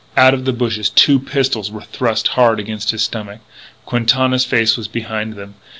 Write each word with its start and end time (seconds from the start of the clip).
Out 0.17 0.33
of 0.33 0.45
the 0.45 0.51
bushes 0.51 0.89
two 0.89 1.19
pistols 1.19 1.69
were 1.69 1.83
thrust 1.83 2.29
hard 2.29 2.59
against 2.59 2.89
his 2.89 3.03
stomach. 3.03 3.39
Quintana's 3.85 4.45
face 4.45 4.75
was 4.75 4.87
behind 4.87 5.33
them. 5.35 5.53